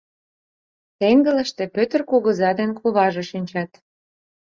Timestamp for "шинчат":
3.31-3.71